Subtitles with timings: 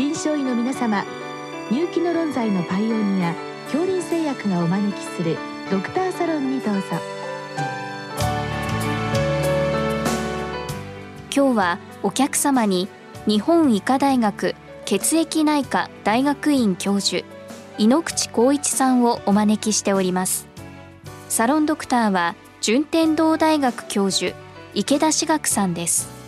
[0.00, 1.04] 臨床医の皆様
[1.70, 5.36] 入気の論剤のパイオニア恐林製薬がお招きする
[5.70, 6.80] ドクターサロンにどうぞ。
[11.36, 12.88] 今日はお客様に
[13.26, 14.54] 日本医科大学
[14.86, 17.22] 血液内科大学院教授
[17.76, 20.48] 井ノ口浩一さんをお招きしております。
[21.28, 24.34] サロンドクターは順天堂大学教授
[24.72, 26.19] 池田志学さんです。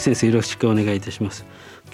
[0.00, 1.44] 先生よろしくお願いいたします。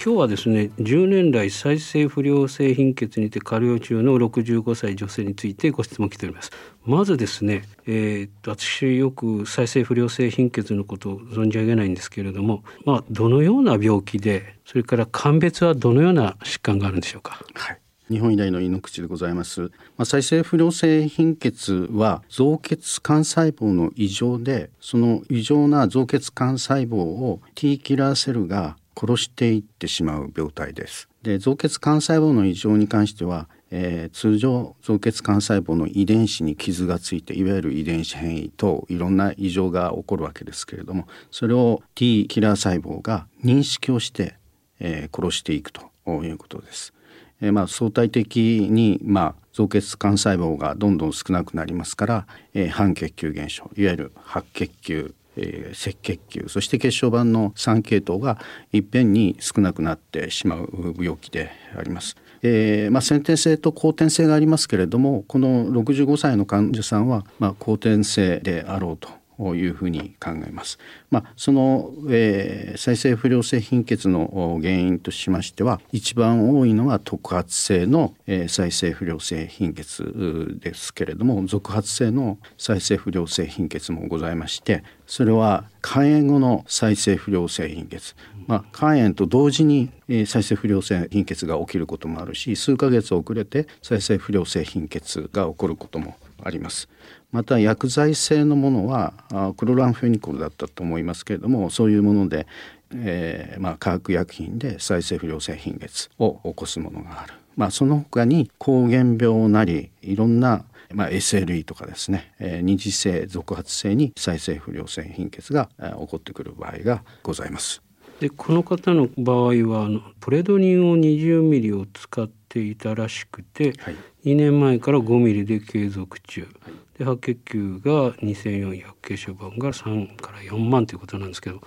[0.02, 6.50] 今日はですね10年来再生不良性貧血にて過療中の65歳女性についてご質問来ております。
[6.84, 17.45] まずですね、えー、私よく再生不良性貧血のことを存じ上げないんですけれどもまあどのような病気でそれから鑑別はどのような疾患があるんでしょうか？
[17.55, 17.80] はい。
[18.10, 19.62] 日本医大の井口でございます。
[19.62, 31.08] まあ、再生不良性貧血は造血幹細胞の異常で、その異常な造血幹細胞を T キラーセルが殺していってしまう病態です。
[31.22, 44.36] で、造血幹細胞の異常に関しては、えー、通常造血幹細胞の遺伝子に傷がついていわゆる遺伝子変異等いろんな異常が起こるわけですけれどもそれを T キラー細胞が認識をして、
[44.78, 46.92] えー、殺していくということです。
[47.41, 58.39] えー、まあ相対的にまあ造血幹細胞がどんどん少なくなりますから、えー、半血球減少いわゆる白血球えー、赤血球そして血小板の3系統が
[58.73, 62.17] いっぺんに少なくなってしまう病気であります。
[62.42, 70.79] えーまあ、先天性と後天性がありますけれどもこの65歳の患者さんは、まあ、後天性であろうというふうに考えます。
[71.11, 96.89] まあ、その、えー、再生不良性貧血の原因としましては一番多いのは特発性の、えー、再生不良性貧血ですけれども続発性の再生不良性貧血もございましてそれは肝炎後の再生不良性貧血、まあ、肝炎と同時に、えー、再生不良性貧血が起きることもあるし数ヶ月遅れて再生不良性貧血が起こることもあります。
[97.33, 99.13] また薬剤性のものは
[99.57, 102.47] クロランフェニコルだったと思いますけれどもそういうもので、
[102.95, 107.35] えーまあ、化学薬品で再生不良性貧血を起こすものがある。
[107.57, 110.64] まあ、その他に膠原病なりいろんな
[110.95, 117.83] まあ、SLE とかですね、えー、二次性続発性に再生不良性貧血が、えー、起こってくる場合がございます。
[118.20, 131.61] でこの方の場合はあのプレドニンを20ミリを使っていたらしくて、はい、2年前から5ミリで継続中、はい、で白血球が2400血小板が3から4万ということなんですけど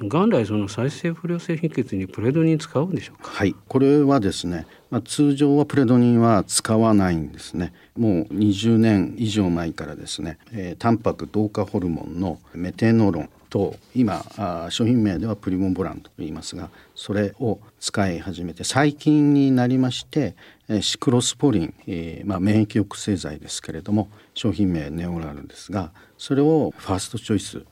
[0.00, 3.30] 元来その再生不良性貧血にプレドニン使うんでしょうか？
[3.30, 3.54] はい。
[3.68, 7.72] これはですね、まあ、通常はプレドニンは使わないんですね。
[7.96, 20.34] もう20年以上前からですね、えー、タンパク同化ホルモンのメテノロンと今あ商品名ではプリモンボランと言いますがそれを使い始めて最近になりまして
[20.80, 27.64] シクロスポリン、えーまあ、免疫抑制剤ですけれども商品名ネオラルですがそれをファーストチョイス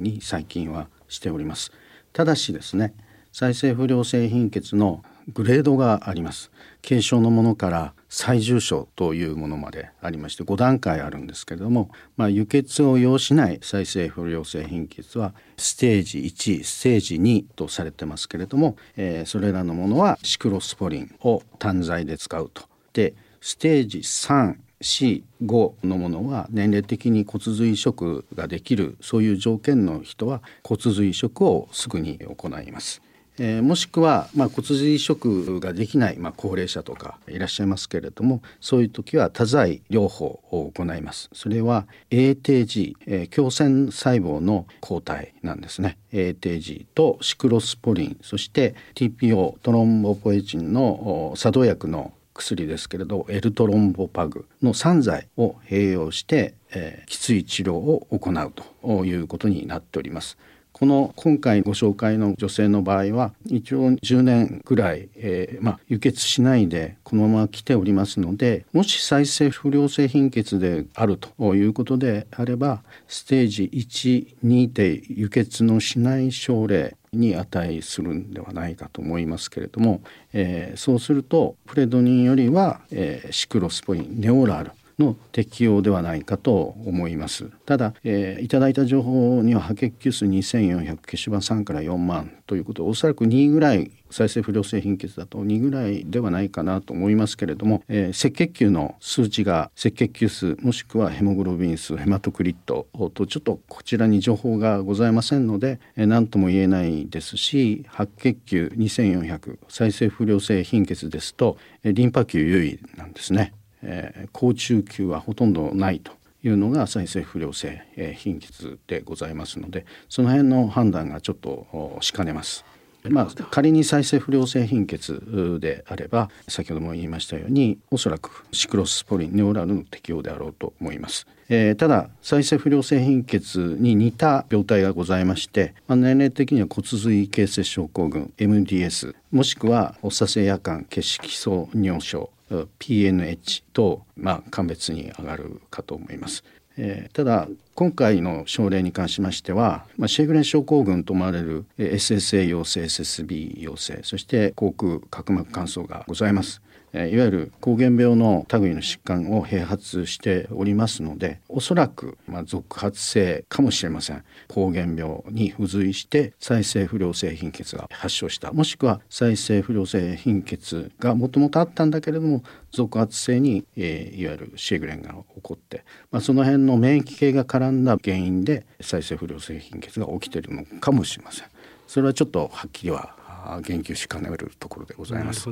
[0.00, 1.70] に最近はしております。
[2.12, 2.92] ただしですね
[3.30, 6.50] 再生不良性貧血のグレードがあります。
[6.86, 22.62] 軽症のものから最重症というものまでありまして5段階あるんですけれども、まあ、輸血を要しない再生不良性貧血はステージ1ステージ2とされてますけれども、えー、それらのものはシクロスポリンを単剤で使うと。
[22.92, 33.02] でステージ3 C5 のものは年齢的に骨髄移植ができるそういう条件の人は骨髄移植をすぐに行います。
[33.38, 58.52] えー、もしくは、まあ、骨髄移植ができない、まあ、高齢者とかいらっしゃいますけれどもそういう時は多剤療法を行いますそれは ATG、えー、強腺細胞の抗体なんですね ATG とシクロスポリンそして TPO トロンボポエチンの作動薬の薬ですけれどエルトロンボパグの3剤を併用して、えー、きつい治療を行う
[58.82, 60.36] ということになっております。
[60.74, 113.52] この今回ご紹介の女性の場合は一応10年ぐらい、えー、まあ、輸血しないでこのまま来ておりますのでもし再生不良性貧血であるということであればステージ12で輸血のしない症例に値するんではないかと思いますけれども、えー、そうするとプレドニンよりは、えー、シクロスポインネオラルの適用ではないかと思いますただ、えー、いただいた情報には白血球数2400血小板3から4万ということおそらく2ぐらい再生不良性貧血だと2ぐらいではないかなと思いますけれども、えー、赤血球の数値が赤血球数もしくはヘモグロビン数ヘマトクリットとちょっとこちらに情報がございませんので何、えー、とも言えないですし白血球2400再生不良性貧血ですと、えー、リンパ球優位なんですね。
[113.84, 122.64] えー、高中球はほとんどないというのが再生不良性、えー、貧血でございますのでその辺の判断がちょっとしかねます。
[123.10, 131.26] まあ、仮に再生不良性貧血であれば先ほども言いましたようにおそらくシクロスポリンネオラルの適用であろうと思います。
[131.50, 142.30] えー、ただ再生不良性貧血に似た病態がございまして、まあ、年齢的には骨髄形成症候群 MDS もしくは発作性夜間血色素尿症
[142.78, 146.44] PNH と、まあ、鑑別に上がるかと思います。
[146.76, 156.62] えー、ただ今回の症例に関しましては、まあ、シェーグレン症候群と思われる SSA 陽性 SSB 陽性そして口腔角膜乾燥がございます。
[156.94, 181.46] いわゆる膠原病の類の疾患を併発しておりますのでおそらくま続発性かもしれません膠原病に付随して再生不良性貧血が発症したもしくは再生不良性貧血がもともとあったんだけれども続発性に、えー、いわゆるシェグレンが起こって、まあ、その辺の免疫系が絡んだ原因で再生不良性貧血が起きているのかもしれません。
[181.86, 183.14] それはちょっとはっきりは
[183.62, 185.48] 言及しかねるところでございます。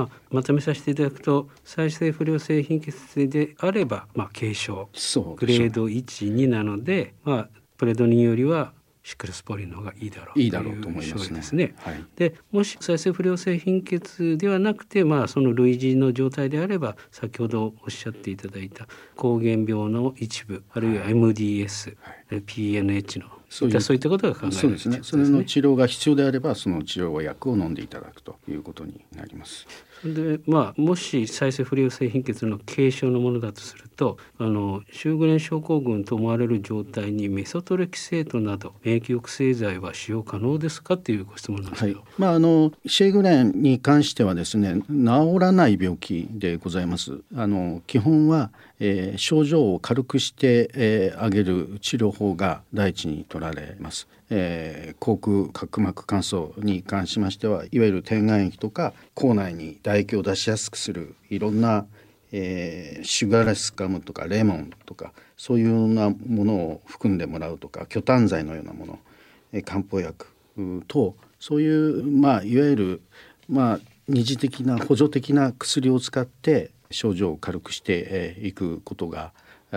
[0.00, 4.88] まあ、まとめさせていただくと再生不良性貧血であれば、まあ、軽症
[5.36, 11.42] グレード12なので、まあ、プレドニンよりはシクルスポリンの方がいいだろういいだろうと思いますね。
[11.42, 11.74] すね。
[11.78, 18.86] はい、でもし再生不良性貧血ではなくて、まあ、その類似の状態であれば先ほどおっしゃっていただいた
[19.16, 25.00] 膠原病の一部あるいは MDS、はい、PNH のそういったそういったことが考えられる、そうですね。
[25.02, 29.66] それの治療が必要であればその治療薬を飲んでいただくということになります。
[30.04, 47.20] でまあもし再生不良性貧血の軽症のものだとするとあのシューグレン症候群と思われる状態にメソトレキセートなど免疫抑制剤は使用可能ですかっていうご質問なんですけど、はい、まああのシェーグレンに関してはですね治らない病気でございます。
[47.34, 48.50] あの基本は
[48.80, 54.08] えー、症状を軽くして、えー、あげる治療法が第一に取られます。
[54.30, 61.86] えー、口腔角膜乾燥に関しましてはいわゆる点眼液とか口内に唾液を出しやすくするいろんな、
[62.30, 68.98] えー、シュガーレスガムとかレモンとかそういうようなものを含んでもらうとか去痰剤のようなもの、
[69.52, 70.28] えー、漢方薬
[70.86, 73.02] とそういうまあいわゆる
[73.48, 79.32] まあ二次的な補助的な薬を使って症状を軽くしていくことが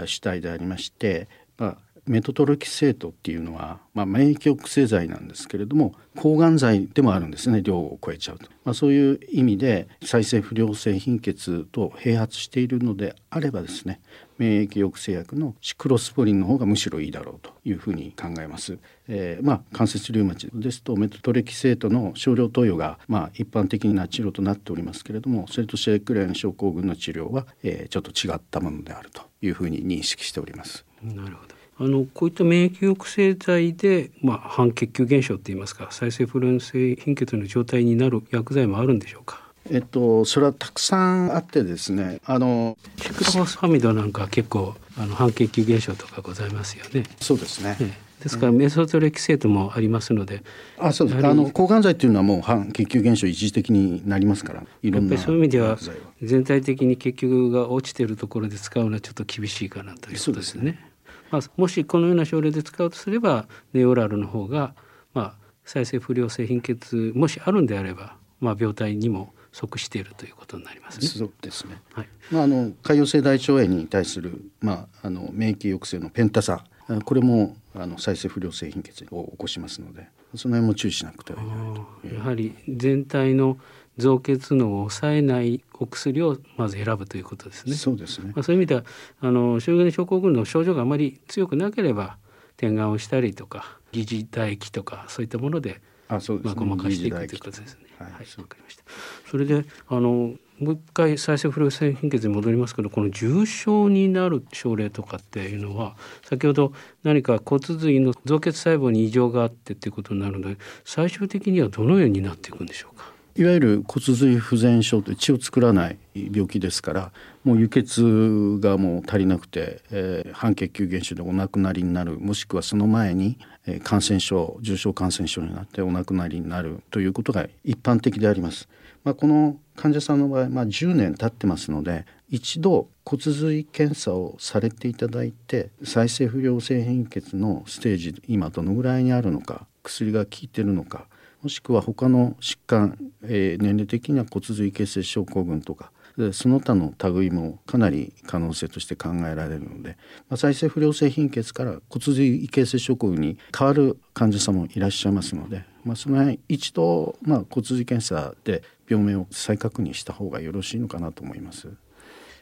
[0.06, 1.28] 主体でありまして、
[1.58, 14.02] まあ、メトトロキセートっていうのは、まあ、免疫抑制剤なんですけれども抗がん剤でもあるんですね量を超えちゃうと、まあ、そういう意味で再生不良性貧血と併発しているのであればですね
[14.38, 18.80] 免疫抑制薬のシクロスポリンの方がむしろいいだろうというふうに考えます。
[19.08, 30.86] えー、まあ関節リウマチですとメトトレキセートの少量投与がまあ一般的な治療となっておりますけれどもそれとシェークレーン症候群の治療は、えー、ちょっと違ったものであるというふうに認識しております。
[31.04, 39.42] なるほどあのこういった免疫抑制剤で、まあ、半血球減少といいますか再生不良性貧血の状態になる薬剤もあるんでしょうか？
[39.72, 47.04] えっと、それはたくさんあってですねあのキクロフォスファミドなんか結構あの半血球減少とかございますよね。
[47.20, 50.44] そうですね、ねですからメソトレキセートもありますので、
[50.78, 51.26] あそうです。
[51.26, 55.78] あの抗がん剤っていうのはもう半血球減少一時的になりますからいろんなそういう意味では
[56.22, 60.93] 全体的に血球が落ちているところで使うのはちょっと厳しいかなということですね。
[61.34, 64.76] まあ、もしこのような症例で使うとすればネオラルの方が、
[65.16, 65.34] まあ、
[65.66, 71.08] 再生不良性貧血もしあるんであれば、まあ、病態にも即しているということになりますね。
[71.08, 71.82] そうですね。
[71.94, 72.08] はい。
[72.30, 76.64] まああの潰瘍性大腸炎に対するまああの免疫抑制のペンタサ
[77.04, 83.58] これもあの再生不良性貧血を起こしますので、その辺も注意しなくてはいけないやはり全体の
[83.98, 87.76] 造血能を抑えないお薬をまず選ぶということですね。
[87.76, 88.32] そうですね。
[88.36, 88.84] まあ、そういう意味では
[89.22, 92.18] あの周辺症候群の症状があまり強くなければ
[92.58, 97.84] 点眼をしたりとか疑似唾液とかそういったものであそうです、ね、まあ、ごまかしていくということですね。
[98.00, 98.84] はい、はい、わかりました。
[99.30, 106.74] それであのもう一回再生不良性貧血に戻りますけどこの重症になる症例とかっていうのは先ほど
[107.04, 113.13] 何か骨髄の造血細胞に異常があってっていうことになるので最終的にはどのようになっていくんでしょうか？
[113.36, 117.12] いわゆる骨髄不全症という血を作らない病気ですから
[117.44, 128.70] もう輸血がもう足りなくて、えー、半血球減少でお亡くなりになるもしくはその前に、えー、感染症重症感染症になってお亡くなりになるということが一般的であります。
[129.04, 141.08] まあ、この患者さんの場合、まあ、10年経ってますので一度骨髄検査をされていただいて再生不良性貧血のステージ今どのぐらいにあるのか薬が効いてるのか
[141.44, 145.92] もしくは他の疾患、えー、年齢的には骨髄血性症候群とか
[146.32, 149.98] その他の類もかなり可能性として考えられるので、
[150.30, 161.70] まあ、再生不良性貧血から骨髄形成症候群に変わる患者さんもいらっしゃいますので、まあ、その辺一度、まあ、骨髄検査で病名を再確認した方がよろしいのかなと思います。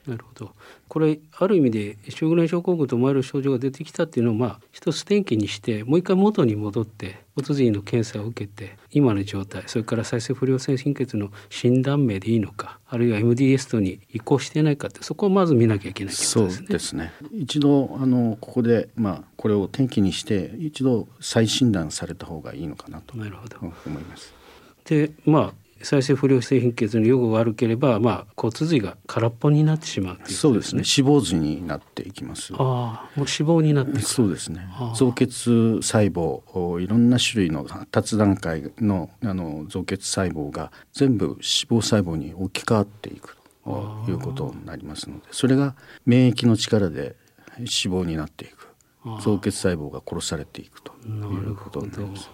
[0.08, 0.52] なるほど。
[0.88, 17.14] これある意味でショグレン症候群と思われる症状が出てきたっていうのをまあ一つ転機にしてもう一回元に戻って骨髄の検査を受けて今の状態それから再生不良性貧血の診断名でいいのかあるいは MDS とに移行してないかってそこをまず見なきゃいけないそうですね。
[17.32, 23.14] 一度あのここでまあこれを転機にして一度再診断された方がいいのかなと。
[23.14, 24.34] 思います。
[24.86, 25.54] でまあ
[25.84, 30.84] 再生不良性貧血の予後が悪ければ、まあ、骨髄が空っぽになってしまう、ね、そうですね。
[30.84, 34.68] 脂肪髄になっていきますああもう脂肪になってそうですね。
[34.96, 47.16] 造血細胞いろんな種類の発達段階のあの造血細胞が全部脂肪細胞に置き換わっていくということになりますのでそれが免疫の力で
[47.58, 48.72] 脂肪になっていく。
[49.22, 52.30] 造血細胞が殺されていくということになります。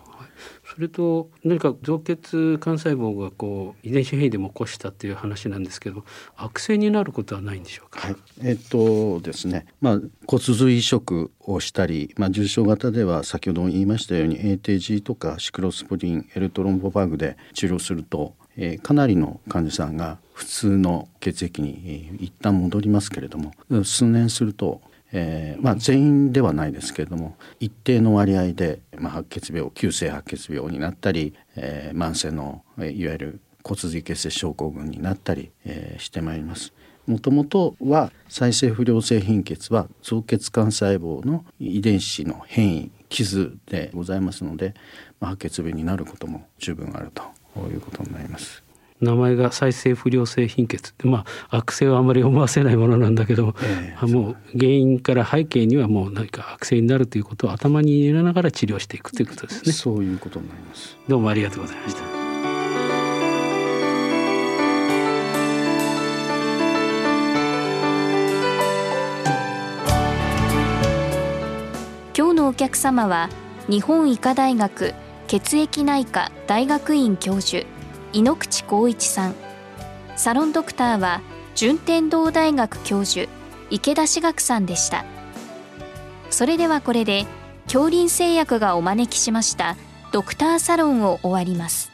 [0.66, 6.04] それと何か造血幹細胞がこう遺伝子変異でも起こしたっていう話なんですけど
[6.36, 23.54] 悪性になることはないんでしょうか、はい、えっとですね、まあ、骨髄移植をしたり、まあ、重症型では先ほども言いましたように ATG とかシクロスプリンエルトロンボバグで治療すると、えー、かなりの患者さんが普通の血液に、えー、一旦戻りますけれども
[23.84, 24.82] 数年すると
[25.14, 36.74] えーまあ、全員ではないですけれども一定の割合で、まあ、白血病急性白血病になったり、えー、慢性のいわゆる骨髄血性症候群になったり、えー、してまいります。
[37.06, 44.74] もともとは再生不良性貧血は造血幹細胞の遺伝子の変異傷でございますので、
[45.22, 47.24] まあ、白血病になることも十分あると
[47.70, 48.67] いうことになります。
[49.00, 59.72] 名前が再生不良性貧血ってまあ悪性はあまり思わせないものなんだけど、えー、もう原因から背景にはもう何か悪性になるということを頭に入れながら治療していくということですね。
[59.72, 60.98] そういうことになります。
[61.08, 62.02] どうもありがとうございました。
[72.18, 73.30] 今日のお客様は
[73.70, 74.96] 日本医科大学
[75.28, 77.68] 血液内科大学院教授
[78.18, 79.36] 井ノ口浩一さん。
[80.16, 81.22] サロンドクターは
[81.54, 83.30] 順天堂大学教授
[83.70, 85.06] 池田志学さんでした。
[86.32, 87.28] それではこれで
[87.66, 89.78] 恐林製薬がお招きしました
[90.12, 91.92] ドクターサロンを終わります。